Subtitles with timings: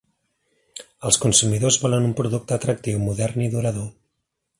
[1.09, 3.87] Els consumidors volen un producte atractiu, modern i durador.